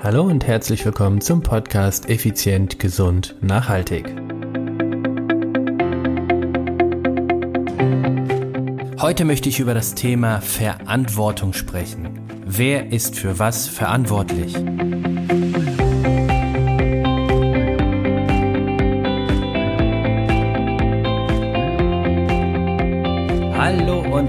[0.00, 4.06] Hallo und herzlich willkommen zum Podcast Effizient, Gesund, Nachhaltig.
[9.00, 12.20] Heute möchte ich über das Thema Verantwortung sprechen.
[12.46, 14.54] Wer ist für was verantwortlich?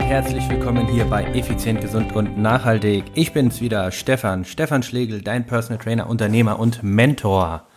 [0.09, 3.03] Herzlich willkommen hier bei Effizient, Gesund und Nachhaltig.
[3.13, 7.67] Ich bin's wieder, Stefan, Stefan Schlegel, dein Personal Trainer, Unternehmer und Mentor.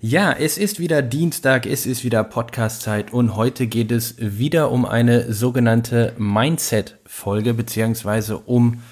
[0.00, 4.86] Ja, es ist wieder Dienstag, es ist wieder Podcast-Zeit und heute geht es wieder um
[4.86, 8.82] eine sogenannte Mindset-Folge, beziehungsweise um,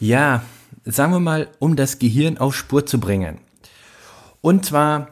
[0.00, 0.42] ja,
[0.86, 3.36] sagen wir mal, um das Gehirn auf Spur zu bringen.
[4.40, 5.08] Und zwar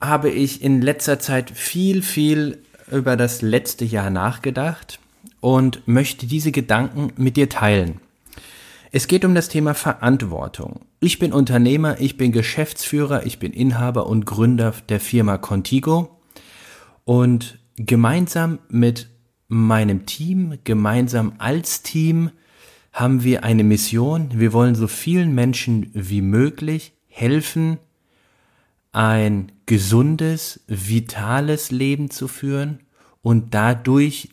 [0.00, 5.00] habe ich in letzter Zeit viel, viel über das letzte Jahr nachgedacht
[5.42, 8.00] und möchte diese Gedanken mit dir teilen.
[8.92, 10.82] Es geht um das Thema Verantwortung.
[11.00, 16.20] Ich bin Unternehmer, ich bin Geschäftsführer, ich bin Inhaber und Gründer der Firma Contigo
[17.04, 19.08] und gemeinsam mit
[19.48, 22.30] meinem Team, gemeinsam als Team
[22.92, 24.28] haben wir eine Mission.
[24.34, 27.78] Wir wollen so vielen Menschen wie möglich helfen,
[28.92, 32.78] ein gesundes, vitales Leben zu führen
[33.22, 34.28] und dadurch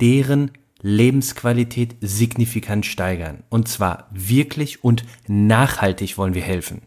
[0.00, 3.44] deren Lebensqualität signifikant steigern.
[3.48, 6.82] Und zwar wirklich und nachhaltig wollen wir helfen.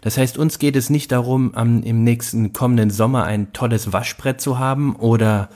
[0.00, 4.40] Das heißt, uns geht es nicht darum, am, im nächsten kommenden Sommer ein tolles Waschbrett
[4.40, 5.50] zu haben oder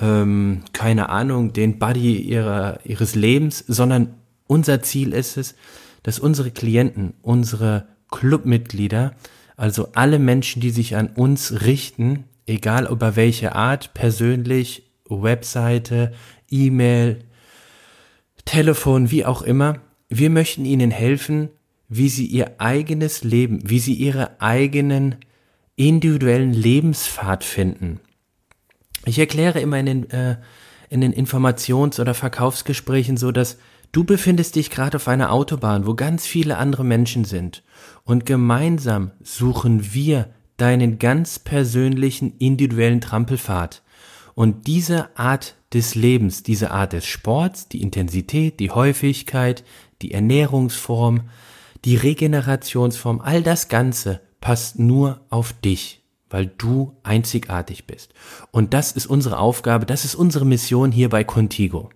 [0.00, 4.14] ähm, keine Ahnung, den Buddy ihrer, ihres Lebens, sondern
[4.46, 5.54] unser Ziel ist es,
[6.02, 9.14] dass unsere Klienten, unsere Clubmitglieder,
[9.56, 16.12] also alle Menschen, die sich an uns richten, egal über welche Art, persönlich, Webseite,
[16.50, 17.24] E-Mail,
[18.44, 19.80] Telefon, wie auch immer.
[20.08, 21.48] Wir möchten Ihnen helfen,
[21.88, 25.16] wie Sie Ihr eigenes Leben, wie Sie Ihre eigenen
[25.76, 28.00] individuellen Lebenspfad finden.
[29.06, 30.36] Ich erkläre immer in den, äh,
[30.88, 33.58] in den Informations- oder Verkaufsgesprächen so, dass
[33.92, 37.62] du befindest dich gerade auf einer Autobahn, wo ganz viele andere Menschen sind.
[38.04, 43.82] Und gemeinsam suchen wir deinen ganz persönlichen individuellen Trampelpfad.
[44.34, 49.64] Und diese Art des Lebens, diese Art des Sports, die Intensität, die Häufigkeit,
[50.02, 51.22] die Ernährungsform,
[51.84, 58.12] die Regenerationsform, all das Ganze passt nur auf dich, weil du einzigartig bist.
[58.50, 61.90] Und das ist unsere Aufgabe, das ist unsere Mission hier bei Contigo.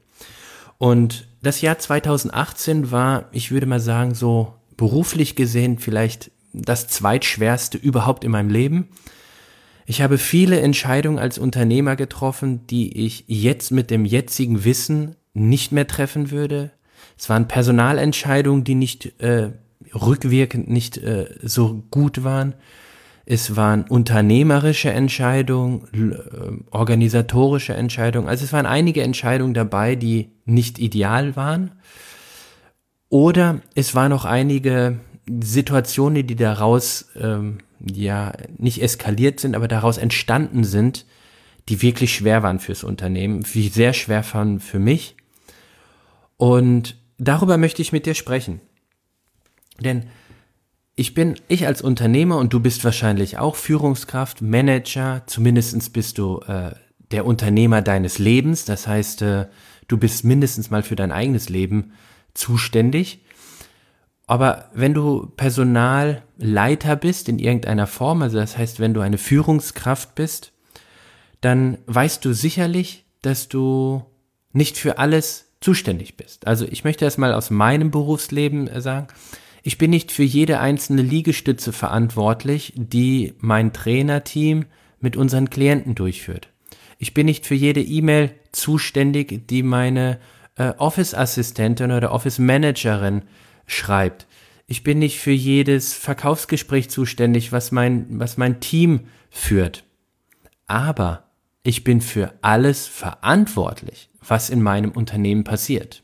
[0.79, 7.79] Und das Jahr 2018 war, ich würde mal sagen, so beruflich gesehen vielleicht das zweitschwerste
[7.79, 8.89] überhaupt in meinem Leben.
[9.91, 15.73] Ich habe viele Entscheidungen als Unternehmer getroffen, die ich jetzt mit dem jetzigen Wissen nicht
[15.73, 16.73] mehr treffen würde.
[17.17, 19.53] Es waren Personalentscheidungen, die nicht äh,
[19.95, 22.53] rückwirkend nicht äh, so gut waren.
[23.25, 28.29] Es waren unternehmerische Entscheidungen, äh, organisatorische Entscheidungen.
[28.29, 31.71] Also es waren einige Entscheidungen dabei, die nicht ideal waren.
[33.09, 35.01] Oder es waren auch einige
[35.43, 41.07] Situationen, die daraus ähm, ja nicht eskaliert sind, aber daraus entstanden sind,
[41.69, 45.17] die wirklich schwer waren fürs Unternehmen, wie sehr schwer waren für mich.
[46.37, 48.61] Und darüber möchte ich mit dir sprechen.
[49.81, 50.05] Denn
[50.97, 56.41] ich bin, ich als Unternehmer und du bist wahrscheinlich auch Führungskraft, Manager, zumindestens bist du
[56.41, 56.73] äh,
[57.11, 58.65] der Unternehmer deines Lebens.
[58.65, 59.47] Das heißt, äh,
[59.87, 61.93] du bist mindestens mal für dein eigenes Leben
[62.35, 63.21] zuständig.
[64.29, 70.15] Aber wenn du Personalleiter bist in irgendeiner Form, also das heißt, wenn du eine Führungskraft
[70.15, 70.53] bist,
[71.41, 74.05] dann weißt du sicherlich, dass du
[74.53, 76.47] nicht für alles zuständig bist.
[76.47, 79.09] Also ich möchte das mal aus meinem Berufsleben äh, sagen.
[79.63, 84.67] Ich bin nicht für jede einzelne Liegestütze verantwortlich, die mein Trainerteam
[85.01, 86.51] mit unseren Klienten durchführt.
[86.99, 90.19] Ich bin nicht für jede E-Mail zuständig, die meine
[90.57, 93.23] äh, Office-Assistentin oder Office-Managerin
[93.69, 94.27] schreibt.
[94.67, 99.85] Ich bin nicht für jedes Verkaufsgespräch zuständig, was mein, was mein Team führt.
[100.67, 101.25] Aber
[101.63, 106.03] ich bin für alles verantwortlich, was in meinem Unternehmen passiert.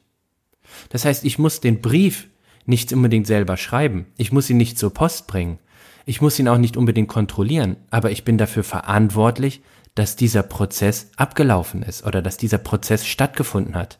[0.91, 2.29] Das heißt, ich muss den Brief
[2.67, 4.07] nicht unbedingt selber schreiben.
[4.17, 5.59] Ich muss ihn nicht zur Post bringen.
[6.07, 7.77] Ich muss ihn auch nicht unbedingt kontrollieren.
[7.91, 9.63] Aber ich bin dafür verantwortlich,
[9.95, 13.99] dass dieser Prozess abgelaufen ist oder dass dieser Prozess stattgefunden hat.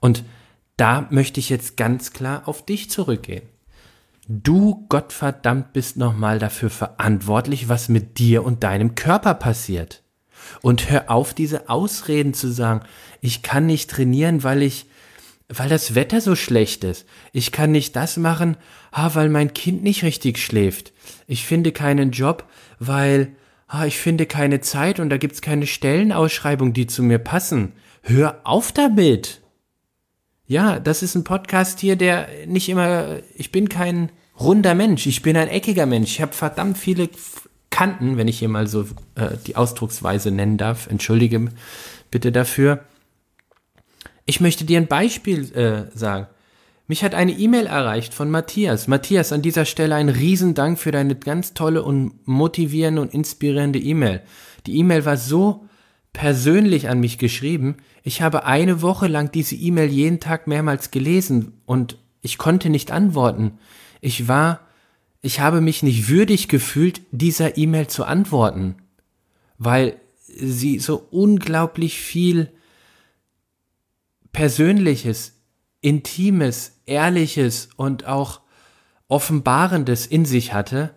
[0.00, 0.24] Und
[0.80, 3.42] da möchte ich jetzt ganz klar auf dich zurückgehen.
[4.28, 10.02] Du Gottverdammt bist nochmal dafür verantwortlich, was mit dir und deinem Körper passiert.
[10.62, 12.82] Und hör auf, diese Ausreden zu sagen,
[13.20, 14.86] ich kann nicht trainieren, weil ich
[15.52, 17.06] weil das Wetter so schlecht ist.
[17.32, 18.56] Ich kann nicht das machen,
[18.92, 20.92] ah, weil mein Kind nicht richtig schläft.
[21.26, 22.48] Ich finde keinen Job,
[22.78, 23.34] weil
[23.66, 27.72] ah, ich finde keine Zeit und da gibt's keine Stellenausschreibung, die zu mir passen.
[28.02, 29.40] Hör auf damit.
[30.50, 34.10] Ja, das ist ein Podcast hier, der nicht immer, ich bin kein
[34.40, 36.10] runder Mensch, ich bin ein eckiger Mensch.
[36.10, 37.08] Ich habe verdammt viele
[37.70, 38.82] Kanten, wenn ich hier mal so
[39.14, 40.88] äh, die Ausdrucksweise nennen darf.
[40.88, 41.52] Entschuldige
[42.10, 42.84] bitte dafür.
[44.26, 46.26] Ich möchte dir ein Beispiel äh, sagen.
[46.88, 48.88] Mich hat eine E-Mail erreicht von Matthias.
[48.88, 54.20] Matthias, an dieser Stelle ein Riesendank für deine ganz tolle und motivierende und inspirierende E-Mail.
[54.66, 55.68] Die E-Mail war so
[56.12, 57.76] persönlich an mich geschrieben.
[58.02, 62.90] Ich habe eine Woche lang diese E-Mail jeden Tag mehrmals gelesen und ich konnte nicht
[62.90, 63.58] antworten.
[64.00, 64.60] Ich war,
[65.20, 68.76] ich habe mich nicht würdig gefühlt, dieser E-Mail zu antworten,
[69.58, 72.52] weil sie so unglaublich viel
[74.32, 75.34] Persönliches,
[75.80, 78.40] Intimes, Ehrliches und auch
[79.08, 80.94] Offenbarendes in sich hatte.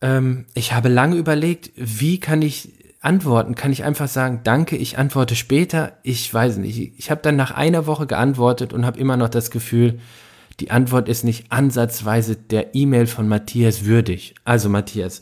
[0.00, 3.54] Ähm, ich habe lange überlegt, wie kann ich antworten?
[3.54, 5.98] Kann ich einfach sagen, danke, ich antworte später?
[6.02, 6.92] Ich weiß nicht.
[6.98, 9.98] Ich habe dann nach einer Woche geantwortet und habe immer noch das Gefühl,
[10.60, 14.34] die Antwort ist nicht ansatzweise der E-Mail von Matthias würdig.
[14.44, 15.20] Also Matthias,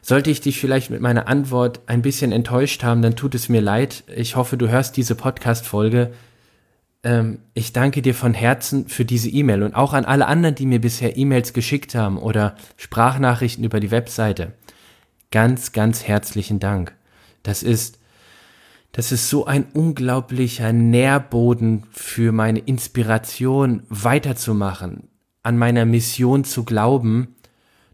[0.00, 3.60] sollte ich dich vielleicht mit meiner Antwort ein bisschen enttäuscht haben, dann tut es mir
[3.60, 4.04] leid.
[4.14, 6.12] Ich hoffe, du hörst diese Podcast-Folge
[7.02, 10.66] ähm, ich danke dir von Herzen für diese E-Mail und auch an alle anderen, die
[10.66, 14.52] mir bisher E-Mails geschickt haben oder Sprachnachrichten über die Webseite.
[15.30, 16.94] Ganz, ganz herzlichen Dank.
[17.42, 17.98] Das ist,
[18.92, 25.08] das ist so ein unglaublicher Nährboden für meine Inspiration weiterzumachen,
[25.42, 27.36] an meiner Mission zu glauben,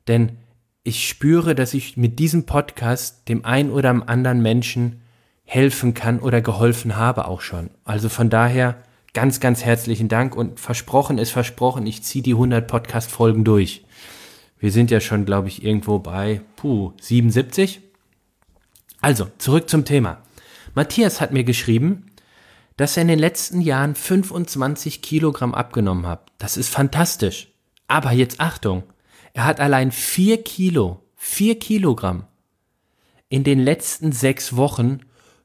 [0.08, 0.38] denn
[0.84, 5.02] ich spüre, dass ich mit diesem Podcast dem ein oder anderen Menschen
[5.42, 7.70] helfen kann oder geholfen habe auch schon.
[7.84, 8.76] Also von daher
[9.12, 13.84] ganz, ganz herzlichen Dank und versprochen ist versprochen, ich ziehe die 100 Podcast-Folgen durch.
[14.58, 17.80] Wir sind ja schon, glaube ich, irgendwo bei, puh, 77.
[19.06, 20.20] Also, zurück zum Thema.
[20.74, 22.06] Matthias hat mir geschrieben,
[22.76, 26.32] dass er in den letzten Jahren 25 Kilogramm abgenommen hat.
[26.38, 27.52] Das ist fantastisch.
[27.86, 28.82] Aber jetzt Achtung,
[29.32, 32.24] er hat allein 4 Kilo, 4 Kilogramm
[33.28, 34.98] in den letzten sechs Wochen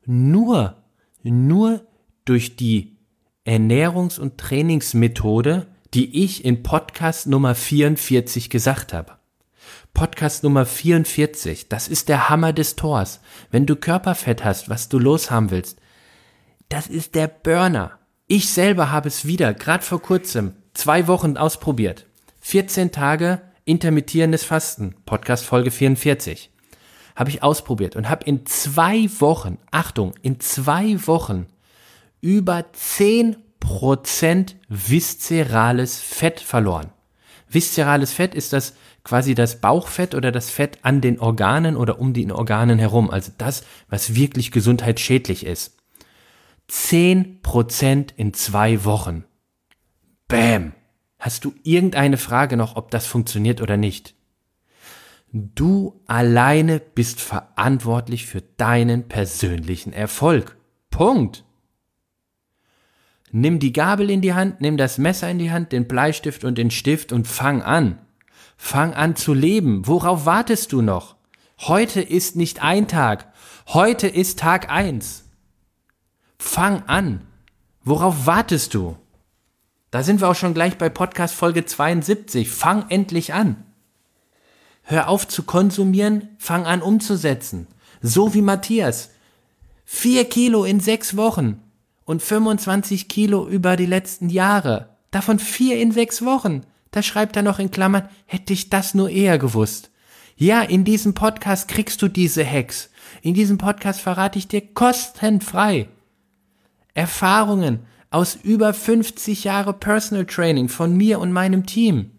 [0.07, 0.77] nur,
[1.21, 1.85] nur
[2.25, 2.97] durch die
[3.45, 9.20] Ernährungs- und Trainingsmethode, die ich in Podcast Nummer 44 gesagt habe.
[9.93, 13.19] Podcast Nummer 44, das ist der Hammer des Tors.
[13.51, 15.79] Wenn du Körperfett hast, was du loshaben willst,
[16.69, 17.99] das ist der Burner.
[18.27, 22.05] Ich selber habe es wieder, gerade vor kurzem, zwei Wochen ausprobiert.
[22.39, 26.49] 14 Tage intermittierendes Fasten, Podcast Folge 44.
[27.15, 31.47] Habe ich ausprobiert und habe in zwei Wochen, Achtung, in zwei Wochen
[32.21, 33.35] über 10%
[34.69, 36.91] viszerales Fett verloren.
[37.49, 42.13] Viszerales Fett ist das quasi das Bauchfett oder das Fett an den Organen oder um
[42.13, 45.77] die Organen herum, also das, was wirklich gesundheitsschädlich ist.
[46.69, 49.25] 10% in zwei Wochen.
[50.27, 50.73] Bäm.
[51.19, 54.15] Hast du irgendeine Frage noch, ob das funktioniert oder nicht?
[55.33, 60.57] Du alleine bist verantwortlich für deinen persönlichen Erfolg.
[60.89, 61.45] Punkt.
[63.31, 66.57] Nimm die Gabel in die Hand, nimm das Messer in die Hand, den Bleistift und
[66.57, 67.99] den Stift und fang an.
[68.63, 69.87] Fang an zu leben.
[69.87, 71.15] Worauf wartest du noch?
[71.59, 73.33] Heute ist nicht ein Tag.
[73.67, 75.23] Heute ist Tag eins.
[76.37, 77.25] Fang an.
[77.83, 78.95] Worauf wartest du?
[79.89, 82.49] Da sind wir auch schon gleich bei Podcast Folge 72.
[82.49, 83.65] Fang endlich an.
[84.83, 87.67] Hör auf zu konsumieren, fang an umzusetzen.
[88.01, 89.09] So wie Matthias.
[89.85, 91.61] Vier Kilo in sechs Wochen
[92.05, 94.95] und 25 Kilo über die letzten Jahre.
[95.09, 96.61] Davon vier in sechs Wochen.
[96.91, 99.89] Da schreibt er noch in Klammern, hätte ich das nur eher gewusst.
[100.35, 102.89] Ja, in diesem Podcast kriegst du diese Hacks.
[103.21, 105.87] In diesem Podcast verrate ich dir kostenfrei
[106.93, 107.79] Erfahrungen
[108.09, 112.11] aus über 50 Jahre Personal Training von mir und meinem Team.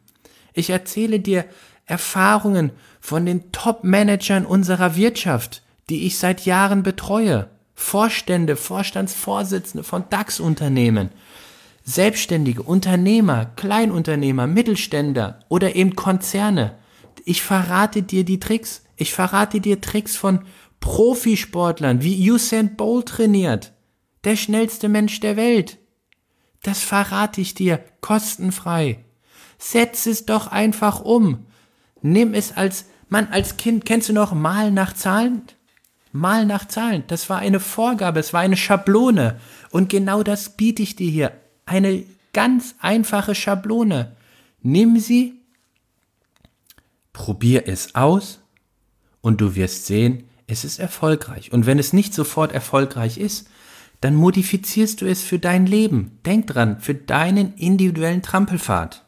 [0.54, 1.44] Ich erzähle dir
[1.84, 7.48] Erfahrungen von den Top-Managern unserer Wirtschaft, die ich seit Jahren betreue.
[7.74, 11.10] Vorstände, Vorstandsvorsitzende von DAX-Unternehmen,
[11.84, 16.78] Selbstständige, Unternehmer, Kleinunternehmer, Mittelständler oder eben Konzerne.
[17.24, 18.84] Ich verrate dir die Tricks.
[18.96, 20.44] Ich verrate dir Tricks von
[20.80, 23.72] Profisportlern, wie Usain Bolt trainiert.
[24.24, 25.78] Der schnellste Mensch der Welt.
[26.62, 29.04] Das verrate ich dir kostenfrei.
[29.58, 31.46] Setz es doch einfach um.
[32.00, 33.84] Nimm es als Mann, als Kind.
[33.84, 35.42] Kennst du noch Mal nach Zahlen?
[36.12, 37.04] Mal nach Zahlen.
[37.08, 39.40] Das war eine Vorgabe, es war eine Schablone.
[39.70, 41.41] Und genau das biete ich dir hier.
[41.66, 44.16] Eine ganz einfache Schablone.
[44.62, 45.40] Nimm sie,
[47.12, 48.40] probier es aus
[49.20, 51.52] und du wirst sehen, es ist erfolgreich.
[51.52, 53.48] Und wenn es nicht sofort erfolgreich ist,
[54.00, 56.18] dann modifizierst du es für dein Leben.
[56.26, 59.04] Denk dran, für deinen individuellen Trampelpfad.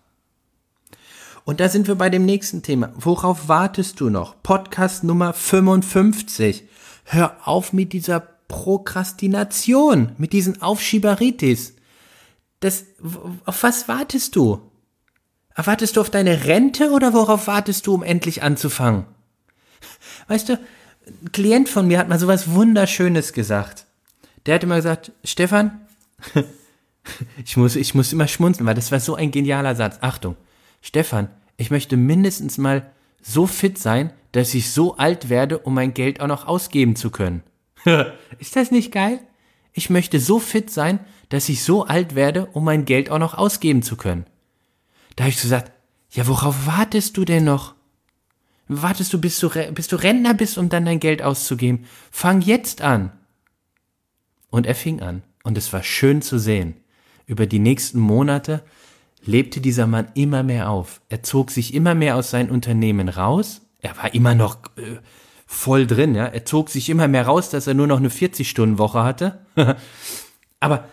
[1.45, 2.93] Und da sind wir bei dem nächsten Thema.
[2.95, 4.43] Worauf wartest du noch?
[4.43, 6.65] Podcast Nummer 55.
[7.05, 11.75] Hör auf mit dieser Prokrastination, mit diesen Aufschieberitis.
[12.65, 12.87] Das,
[13.45, 14.59] auf was wartest du?
[15.55, 19.05] Wartest du auf deine Rente oder worauf wartest du, um endlich anzufangen?
[20.29, 23.85] Weißt du, ein Klient von mir hat mal sowas Wunderschönes gesagt.
[24.47, 25.79] Der hat immer gesagt, Stefan,
[27.45, 29.99] ich muss, ich muss immer schmunzeln, weil das war so ein genialer Satz.
[30.01, 30.35] Achtung,
[30.81, 31.29] Stefan,
[31.59, 32.91] ich möchte mindestens mal
[33.21, 37.11] so fit sein, dass ich so alt werde, um mein Geld auch noch ausgeben zu
[37.11, 37.43] können.
[38.39, 39.21] Ist das nicht geil?
[39.75, 43.35] Ich möchte so fit sein, dass ich so alt werde, um mein Geld auch noch
[43.35, 44.25] ausgeben zu können.
[45.17, 45.73] Da habe ich gesagt,
[46.11, 47.75] ja, worauf wartest du denn noch?
[48.69, 51.87] Wartest du bis, du, bis du Rentner bist, um dann dein Geld auszugeben?
[52.11, 53.13] Fang jetzt an.
[54.49, 55.23] Und er fing an.
[55.43, 56.77] Und es war schön zu sehen.
[57.27, 58.63] Über die nächsten Monate
[59.25, 61.01] lebte dieser Mann immer mehr auf.
[61.09, 63.61] Er zog sich immer mehr aus seinem Unternehmen raus.
[63.81, 64.99] Er war immer noch äh,
[65.55, 66.27] voll drin, ja.
[66.27, 69.39] Er zog sich immer mehr raus, dass er nur noch eine 40-Stunden-Woche hatte.
[70.61, 70.89] Aber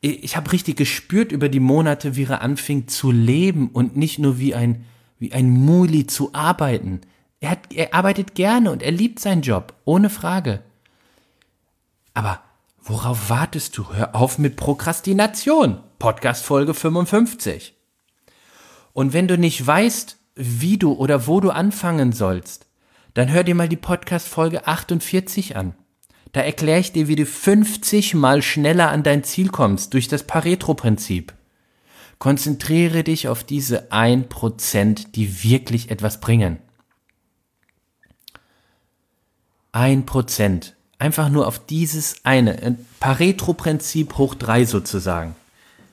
[0.00, 4.38] ich habe richtig gespürt über die Monate, wie er anfing zu leben und nicht nur
[4.38, 4.84] wie ein,
[5.18, 7.00] wie ein Muli zu arbeiten.
[7.40, 10.62] Er, hat, er arbeitet gerne und er liebt seinen Job, ohne Frage.
[12.12, 12.40] Aber
[12.82, 13.92] worauf wartest du?
[13.92, 15.80] Hör auf mit Prokrastination.
[15.98, 17.74] Podcast Folge 55.
[18.92, 22.66] Und wenn du nicht weißt, wie du oder wo du anfangen sollst,
[23.14, 25.74] dann hör dir mal die Podcast Folge 48 an.
[26.32, 30.24] Da erkläre ich dir, wie du 50 mal schneller an dein Ziel kommst durch das
[30.24, 31.32] Pareto-Prinzip.
[32.18, 36.58] Konzentriere dich auf diese 1%, die wirklich etwas bringen.
[39.72, 40.72] 1%.
[40.98, 42.78] Einfach nur auf dieses eine.
[42.98, 45.36] Pareto-Prinzip hoch 3 sozusagen.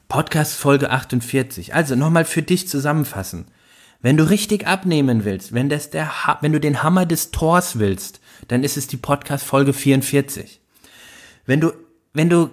[0.07, 1.75] Podcast Folge 48.
[1.75, 3.45] Also nochmal für dich zusammenfassen.
[4.01, 8.19] Wenn du richtig abnehmen willst, wenn, das der, wenn du den Hammer des Tors willst,
[8.47, 10.59] dann ist es die Podcast Folge 44.
[11.45, 11.71] Wenn du,
[12.13, 12.49] wenn du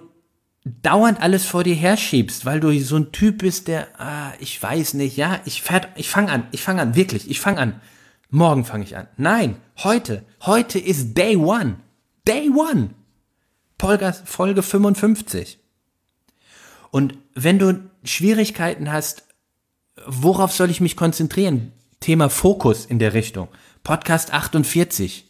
[0.63, 4.93] dauernd alles vor dir herschiebst, weil du so ein Typ bist, der, ah, ich weiß
[4.93, 7.81] nicht, ja, ich fährt, ich fange an, ich fange an, wirklich, ich fange an.
[8.29, 9.07] Morgen fange ich an.
[9.17, 11.77] Nein, heute, heute ist Day One.
[12.27, 12.91] Day One.
[13.79, 15.57] Podcast Folge 55.
[16.91, 19.23] Und wenn du Schwierigkeiten hast,
[20.05, 21.71] worauf soll ich mich konzentrieren?
[21.99, 23.47] Thema Fokus in der Richtung.
[23.83, 25.25] Podcast 48.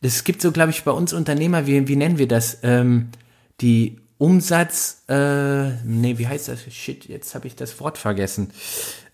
[0.00, 2.58] Das gibt so, glaube ich, bei uns Unternehmer, wie, wie nennen wir das?
[2.62, 3.10] Ähm,
[3.60, 6.62] die Umsatz, äh, nee, wie heißt das?
[6.72, 8.50] Shit, jetzt habe ich das Wort vergessen.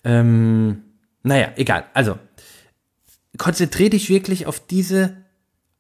[0.05, 0.83] Ähm,
[1.23, 1.85] naja, egal.
[1.93, 2.19] Also,
[3.37, 5.17] konzentriere dich wirklich auf diese,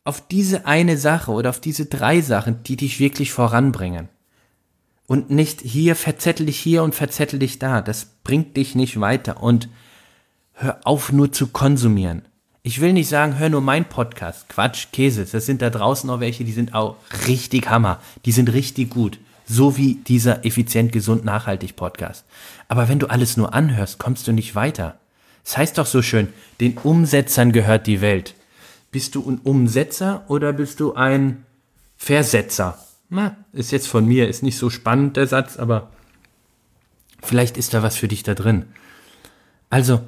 [0.04, 4.08] auf diese eine Sache oder auf diese drei Sachen, die dich wirklich voranbringen
[5.08, 7.80] und nicht hier verzettel dich hier und verzettel dich da.
[7.80, 9.68] Das bringt dich nicht weiter und
[10.52, 12.22] hör auf nur zu konsumieren.
[12.62, 14.50] Ich will nicht sagen, hör nur mein Podcast.
[14.50, 15.24] Quatsch, Käse.
[15.24, 16.96] Das sind da draußen auch welche, die sind auch
[17.26, 18.00] richtig Hammer.
[18.26, 19.18] Die sind richtig gut.
[19.46, 22.26] So wie dieser effizient, gesund, nachhaltig Podcast.
[22.68, 24.98] Aber wenn du alles nur anhörst, kommst du nicht weiter.
[25.42, 26.28] Es das heißt doch so schön,
[26.60, 28.34] den Umsetzern gehört die Welt.
[28.90, 31.46] Bist du ein Umsetzer oder bist du ein
[31.96, 32.78] Versetzer?
[33.10, 35.90] Na, ist jetzt von mir, ist nicht so spannend der Satz, aber
[37.22, 38.66] vielleicht ist da was für dich da drin.
[39.70, 40.06] Also,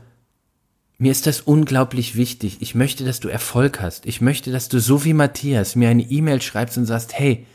[0.98, 2.58] mir ist das unglaublich wichtig.
[2.60, 4.04] Ich möchte, dass du Erfolg hast.
[4.04, 7.46] Ich möchte, dass du so wie Matthias mir eine E-Mail schreibst und sagst, hey,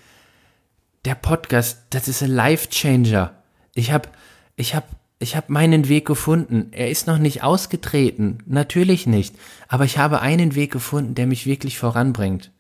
[1.05, 3.35] der Podcast, das ist ein Life Changer.
[3.75, 4.09] Ich habe
[4.55, 4.87] ich hab,
[5.19, 6.69] ich hab meinen Weg gefunden.
[6.71, 9.35] Er ist noch nicht ausgetreten, natürlich nicht,
[9.67, 12.51] aber ich habe einen Weg gefunden, der mich wirklich voranbringt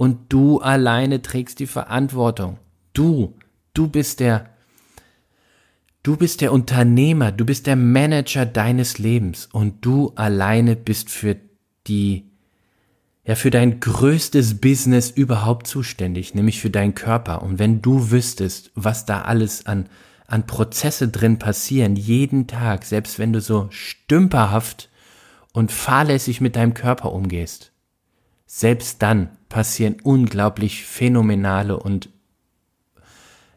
[0.00, 2.56] und du alleine trägst die Verantwortung.
[2.94, 3.34] Du,
[3.74, 4.48] du bist der,
[6.02, 11.36] du bist der Unternehmer, du bist der Manager deines Lebens und du alleine bist für
[11.86, 12.30] die,
[13.26, 17.42] ja, für dein größtes Business überhaupt zuständig, nämlich für deinen Körper.
[17.42, 19.86] Und wenn du wüsstest, was da alles an,
[20.26, 24.88] an Prozesse drin passieren, jeden Tag, selbst wenn du so stümperhaft
[25.52, 27.70] und fahrlässig mit deinem Körper umgehst,
[28.52, 32.08] selbst dann passieren unglaublich phänomenale und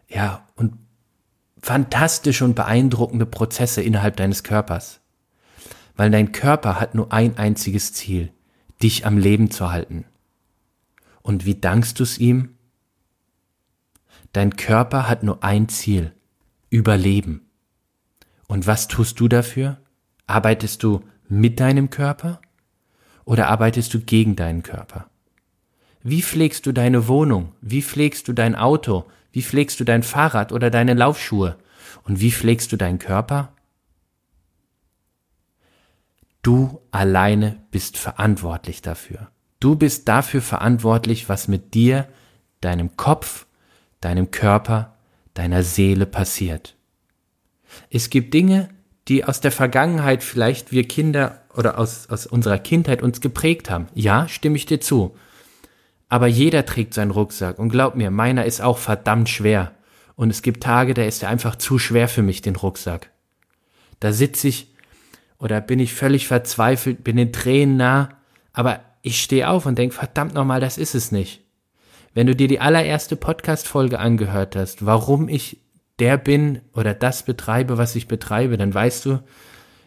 [0.08, 0.78] ja, und
[1.60, 5.02] fantastische und beeindruckende Prozesse innerhalb deines Körpers.
[5.96, 8.32] Weil dein Körper hat nur ein einziges Ziel,
[8.84, 10.06] dich am Leben zu halten.
[11.24, 12.54] Und wie dankst du es ihm?
[14.32, 16.14] Dein Körper hat nur ein Ziel,
[16.70, 17.50] Überleben.
[18.48, 19.82] Und was tust du dafür?
[20.28, 22.42] Arbeitest du mit deinem Körper
[23.26, 25.10] oder arbeitest du gegen deinen Körper?
[26.02, 27.54] Wie pflegst du deine Wohnung?
[27.62, 29.06] Wie pflegst du dein Auto?
[29.32, 31.58] Wie pflegst du dein Fahrrad oder deine Laufschuhe?
[32.04, 33.54] Und wie pflegst du deinen Körper?
[36.42, 39.30] Du alleine bist verantwortlich dafür.
[39.62, 42.10] Du bist dafür verantwortlich, was mit dir,
[42.60, 43.46] deinem Kopf,
[44.02, 44.98] deinem Körper,
[45.34, 46.76] deiner Seele passiert.
[47.90, 48.70] Es gibt Dinge,
[49.08, 53.88] die aus der Vergangenheit vielleicht wir Kinder oder aus, aus unserer Kindheit uns geprägt haben.
[53.94, 55.16] Ja, stimme ich dir zu.
[56.10, 59.74] Aber jeder trägt seinen Rucksack und glaub mir, meiner ist auch verdammt schwer.
[60.16, 63.10] Und es gibt Tage, da ist er einfach zu schwer für mich, den Rucksack.
[64.00, 64.74] Da sitze ich
[65.40, 68.10] oder bin ich völlig verzweifelt, bin den Tränen nah,
[68.54, 71.42] aber ich stehe auf und denke, verdammt nochmal, das ist es nicht.
[72.14, 75.60] Wenn du dir die allererste Podcast-Folge angehört hast, warum ich
[76.04, 79.24] der bin oder das betreibe, was ich betreibe, dann weißt du,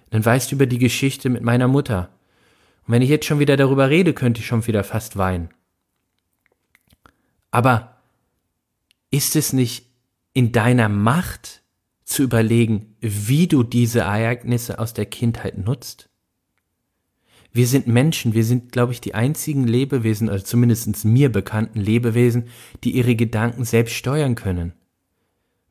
[0.09, 2.09] dann weißt du über die Geschichte mit meiner Mutter.
[2.87, 5.51] Und wenn ich jetzt schon wieder darüber rede, könnte ich schon wieder fast weinen.
[7.51, 7.99] Aber
[9.11, 9.91] ist es nicht
[10.33, 11.63] in deiner Macht
[12.05, 16.09] zu überlegen, wie du diese Ereignisse aus der Kindheit nutzt?
[17.53, 22.49] Wir sind Menschen, wir sind, glaube ich, die einzigen Lebewesen, oder zumindest mir bekannten Lebewesen,
[22.85, 24.73] die ihre Gedanken selbst steuern können.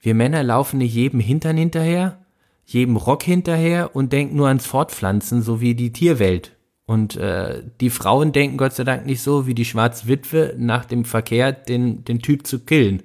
[0.06, 2.24] Wir Männer laufen nicht jedem Hintern hinterher,
[2.64, 6.52] jedem Rock hinterher und denken nur ans Fortpflanzen, so wie die Tierwelt.
[6.86, 11.06] Und äh, die Frauen denken Gott sei Dank nicht so wie die Schwarzwitwe nach dem
[11.06, 13.02] Verkehr den, den Typ zu killen.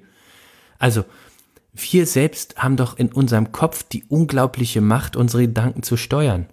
[0.77, 1.03] Also,
[1.73, 6.45] wir selbst haben doch in unserem Kopf die unglaubliche Macht, unsere Gedanken zu steuern.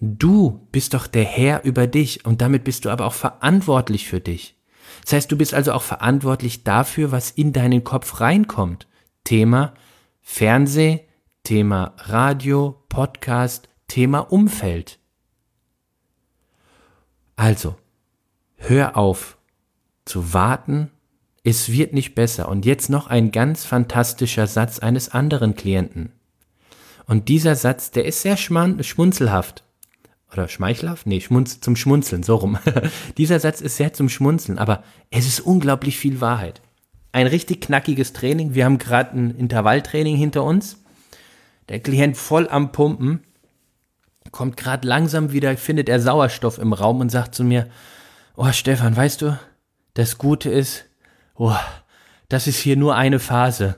[0.00, 4.18] Du bist doch der Herr über dich und damit bist du aber auch verantwortlich für
[4.18, 4.56] dich.
[5.04, 8.88] Das heißt, du bist also auch verantwortlich dafür, was in deinen Kopf reinkommt.
[9.24, 9.74] Thema
[10.20, 11.00] Fernseh,
[11.42, 14.98] Thema Radio, Podcast, Thema Umfeld.
[17.36, 17.76] Also,
[18.56, 19.38] hör auf
[20.04, 20.90] zu warten,
[21.42, 22.48] es wird nicht besser.
[22.48, 26.12] Und jetzt noch ein ganz fantastischer Satz eines anderen Klienten.
[27.06, 29.64] Und dieser Satz, der ist sehr schmunzelhaft.
[30.32, 31.06] Oder schmeichelhaft?
[31.06, 32.58] Nee, schmunz zum Schmunzeln, so rum.
[33.16, 36.62] dieser Satz ist sehr zum Schmunzeln, aber es ist unglaublich viel Wahrheit
[37.12, 38.54] ein richtig knackiges Training.
[38.54, 40.78] Wir haben gerade ein Intervalltraining hinter uns.
[41.68, 43.20] Der Klient voll am Pumpen,
[44.32, 47.68] kommt gerade langsam wieder, findet er Sauerstoff im Raum und sagt zu mir,
[48.36, 49.38] oh Stefan, weißt du,
[49.94, 50.84] das Gute ist,
[51.36, 51.56] oh,
[52.28, 53.76] das ist hier nur eine Phase.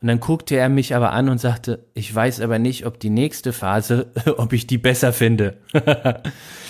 [0.00, 3.10] Und dann guckte er mich aber an und sagte, ich weiß aber nicht, ob die
[3.10, 5.56] nächste Phase, ob ich die besser finde.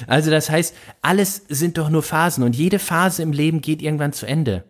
[0.07, 4.13] also das heißt, alles sind doch nur Phasen und jede Phase im Leben geht irgendwann
[4.13, 4.65] zu Ende.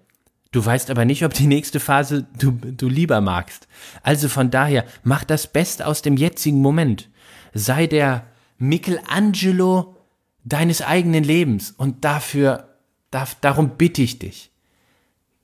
[0.57, 3.69] Du weißt aber nicht, ob die nächste Phase du, du lieber magst.
[4.03, 7.11] Also von daher, mach das Beste aus dem jetzigen Moment.
[7.53, 8.25] Sei der
[8.57, 9.99] Michelangelo
[10.45, 12.79] deines eigenen Lebens und dafür,
[13.11, 14.51] darf, darum bitte ich dich.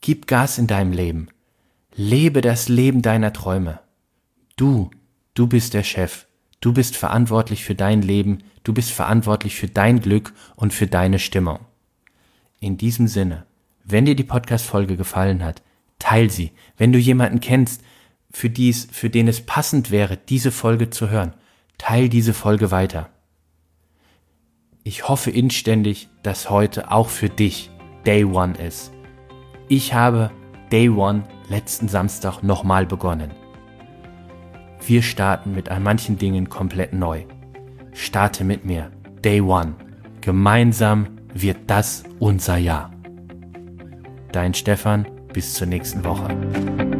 [0.00, 1.28] Gib Gas in deinem Leben.
[1.94, 3.80] Lebe das Leben deiner Träume.
[4.56, 4.90] Du,
[5.34, 6.24] du bist der Chef.
[6.62, 8.44] Du bist verantwortlich für dein Leben.
[8.64, 11.58] Du bist verantwortlich für dein Glück und für deine Stimmung.
[12.60, 13.44] In diesem Sinne.
[13.92, 15.60] Wenn dir die Podcast-Folge gefallen hat,
[15.98, 16.52] teil sie.
[16.78, 17.84] Wenn du jemanden kennst,
[18.30, 21.34] für, dies, für den es passend wäre, diese Folge zu hören,
[21.76, 23.10] teil diese Folge weiter.
[24.82, 27.70] Ich hoffe inständig, dass heute auch für dich
[28.06, 28.92] Day One ist.
[29.68, 30.30] Ich habe
[30.72, 33.32] Day One letzten Samstag nochmal begonnen.
[34.86, 37.24] Wir starten mit an manchen Dingen komplett neu.
[37.92, 38.90] Starte mit mir.
[39.22, 39.74] Day One.
[40.22, 42.91] Gemeinsam wird das unser Jahr.
[44.32, 46.91] Dein Stefan, bis zur nächsten Woche.